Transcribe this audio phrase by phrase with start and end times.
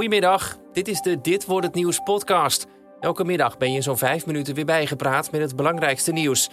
[0.00, 2.66] Goedemiddag, dit is de Dit wordt het nieuws podcast.
[3.00, 6.48] Elke middag ben je zo'n vijf minuten weer bijgepraat met het belangrijkste nieuws.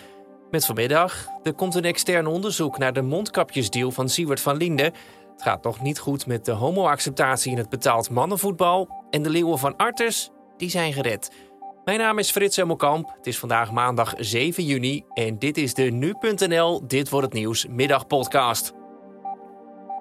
[0.51, 4.83] Met vanmiddag, er komt een extern onderzoek naar de mondkapjesdeal van Siewert van Linde.
[5.31, 8.89] Het gaat nog niet goed met de homoacceptatie in het betaald mannenvoetbal.
[9.09, 11.31] En de leeuwen van Artes, die zijn gered.
[11.85, 13.13] Mijn naam is Frits Hemmelkamp.
[13.17, 17.65] Het is vandaag maandag 7 juni en dit is de Nu.nl Dit wordt het nieuws
[17.67, 18.73] middagpodcast.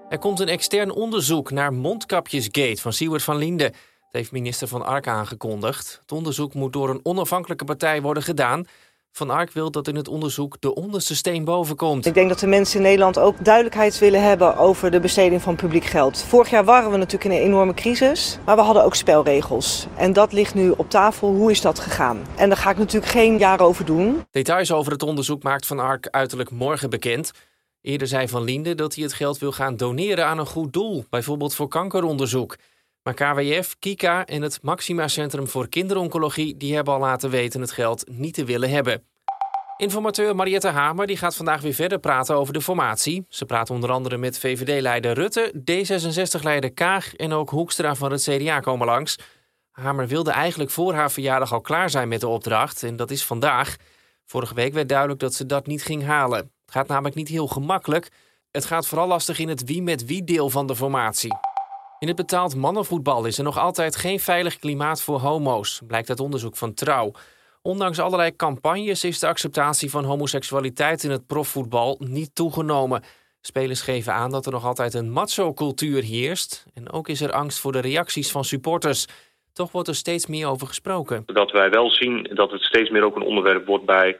[0.08, 3.64] Er komt een extern onderzoek naar mondkapjesgate van Siewert van Linde.
[3.64, 3.74] Dat
[4.10, 5.98] heeft minister Van Ark aangekondigd.
[6.02, 8.66] Het onderzoek moet door een onafhankelijke partij worden gedaan.
[9.12, 12.06] Van Ark wil dat in het onderzoek de onderste steen boven komt.
[12.06, 15.56] Ik denk dat de mensen in Nederland ook duidelijkheid willen hebben over de besteding van
[15.56, 16.22] publiek geld.
[16.22, 19.86] Vorig jaar waren we natuurlijk in een enorme crisis, maar we hadden ook spelregels.
[19.96, 21.28] En dat ligt nu op tafel.
[21.28, 22.26] Hoe is dat gegaan?
[22.36, 24.26] En daar ga ik natuurlijk geen jaar over doen.
[24.30, 27.30] Details over het onderzoek maakt Van Ark uiterlijk morgen bekend.
[27.86, 31.04] Eerder zei Van Linde dat hij het geld wil gaan doneren aan een goed doel,
[31.10, 32.56] bijvoorbeeld voor kankeronderzoek.
[33.02, 37.70] Maar KWF, Kika en het Maxima Centrum voor Kinderoncologie die hebben al laten weten het
[37.70, 39.02] geld niet te willen hebben.
[39.76, 43.24] Informateur Mariette Hamer die gaat vandaag weer verder praten over de formatie.
[43.28, 48.60] Ze praat onder andere met VVD-leider Rutte, D66-leider Kaag en ook Hoekstra van het CDA
[48.60, 49.18] komen langs.
[49.70, 53.24] Hamer wilde eigenlijk voor haar verjaardag al klaar zijn met de opdracht en dat is
[53.24, 53.76] vandaag.
[54.24, 56.55] Vorige week werd duidelijk dat ze dat niet ging halen.
[56.66, 58.08] Het gaat namelijk niet heel gemakkelijk.
[58.50, 61.36] Het gaat vooral lastig in het wie met wie deel van de formatie.
[61.98, 66.20] In het betaald mannenvoetbal is er nog altijd geen veilig klimaat voor homo's, blijkt uit
[66.20, 67.12] onderzoek van Trouw.
[67.62, 73.02] Ondanks allerlei campagnes is de acceptatie van homoseksualiteit in het profvoetbal niet toegenomen.
[73.40, 76.66] Spelers geven aan dat er nog altijd een macho-cultuur heerst.
[76.74, 79.06] En ook is er angst voor de reacties van supporters.
[79.52, 81.22] Toch wordt er steeds meer over gesproken.
[81.26, 84.16] Dat wij wel zien dat het steeds meer ook een onderwerp wordt bij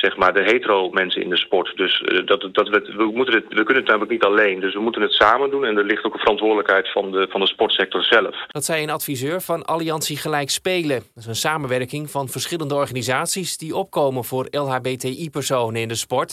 [0.00, 1.76] zeg maar, de hetero mensen in de sport.
[1.76, 4.60] Dus uh, dat, dat we, we, moeten het, we kunnen het namelijk niet alleen.
[4.60, 7.40] Dus we moeten het samen doen en er ligt ook een verantwoordelijkheid van de, van
[7.40, 8.36] de sportsector zelf.
[8.46, 10.98] Dat zei een adviseur van Alliantie Gelijk Spelen.
[10.98, 16.32] Dat is een samenwerking van verschillende organisaties die opkomen voor LHBTI-personen in de sport.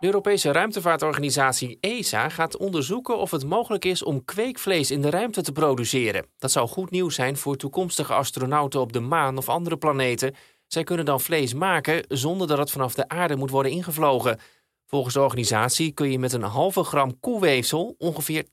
[0.00, 5.42] De Europese ruimtevaartorganisatie ESA gaat onderzoeken of het mogelijk is om kweekvlees in de ruimte
[5.42, 6.26] te produceren.
[6.38, 10.34] Dat zou goed nieuws zijn voor toekomstige astronauten op de maan of andere planeten
[10.72, 14.38] zij kunnen dan vlees maken zonder dat het vanaf de aarde moet worden ingevlogen.
[14.86, 18.44] Volgens de organisatie kun je met een halve gram koeweefsel ongeveer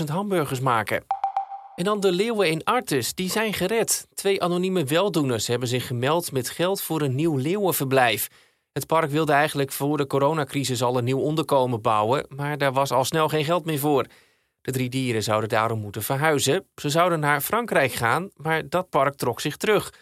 [0.00, 1.04] 80.000 hamburgers maken.
[1.74, 4.06] En dan de leeuwen in Artes, die zijn gered.
[4.14, 8.28] Twee anonieme weldoeners hebben zich gemeld met geld voor een nieuw leeuwenverblijf.
[8.72, 12.90] Het park wilde eigenlijk voor de coronacrisis al een nieuw onderkomen bouwen, maar daar was
[12.90, 14.06] al snel geen geld meer voor.
[14.60, 16.66] De drie dieren zouden daarom moeten verhuizen.
[16.74, 19.92] Ze zouden naar Frankrijk gaan, maar dat park trok zich terug.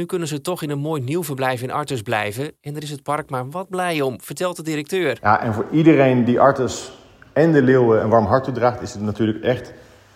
[0.00, 2.52] Nu kunnen ze toch in een mooi nieuw verblijf in Artes blijven.
[2.60, 5.18] En daar is het park maar wat blij om, vertelt de directeur.
[5.22, 6.92] Ja, en voor iedereen die Artes
[7.32, 9.72] en de leeuwen een warm hart toedraagt, is het natuurlijk echt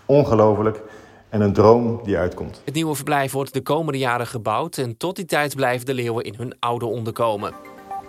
[0.06, 0.82] ongelooflijk.
[1.28, 2.62] En een droom die uitkomt.
[2.64, 4.78] Het nieuwe verblijf wordt de komende jaren gebouwd.
[4.78, 7.52] En tot die tijd blijven de leeuwen in hun oude onderkomen.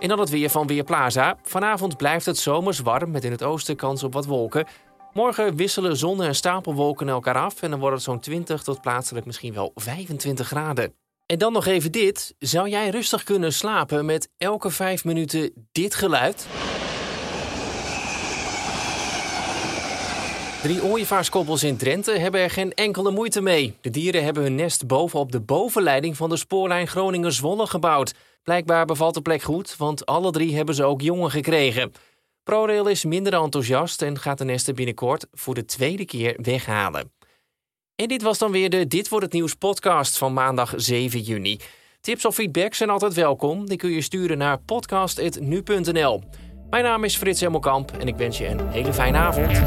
[0.00, 1.38] En dan het weer van Weerplaza.
[1.42, 4.66] Vanavond blijft het zomers warm met in het oosten kans op wat wolken.
[5.12, 9.26] Morgen wisselen zon en stapelwolken elkaar af en dan wordt het zo'n 20 tot plaatselijk
[9.26, 10.92] misschien wel 25 graden.
[11.26, 12.34] En dan nog even dit.
[12.38, 16.46] Zou jij rustig kunnen slapen met elke vijf minuten dit geluid?
[20.62, 23.76] Drie ooievaarskoppels in Drenthe hebben er geen enkele moeite mee.
[23.80, 28.14] De dieren hebben hun nest bovenop de bovenleiding van de spoorlijn Groningen-Zwolle gebouwd.
[28.42, 31.92] Blijkbaar bevalt de plek goed, want alle drie hebben ze ook jongen gekregen.
[32.42, 37.12] ProRail is minder enthousiast en gaat de nesten binnenkort voor de tweede keer weghalen.
[37.96, 41.60] En dit was dan weer de Dit wordt het nieuws podcast van maandag 7 juni.
[42.00, 43.66] Tips of feedback zijn altijd welkom.
[43.68, 46.22] Die kun je sturen naar podcast.nu.nl.
[46.70, 49.60] Mijn naam is Frits Hemmelkamp en ik wens je een hele fijne avond.